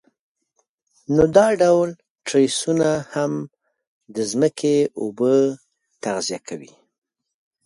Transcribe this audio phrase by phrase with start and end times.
[1.15, 1.89] نو دا ډول
[2.27, 3.31] تریسونه هم
[4.15, 5.33] د ځمکې اوبه
[6.03, 6.73] تغذیه کوي.